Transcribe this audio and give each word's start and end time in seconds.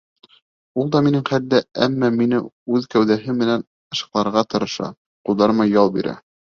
Ул 0.83 0.87
да 0.95 1.01
минең 1.07 1.25
хәлдә, 1.31 1.59
әммә 1.89 2.09
мине 2.17 2.41
үҙ 2.79 2.89
кәүҙәһе 2.97 3.39
менән 3.45 3.69
ышыҡларға 3.95 4.47
тырыша, 4.53 4.93
ҡулдарыма 5.29 5.73
ял 5.79 5.99
бирә. 6.01 6.21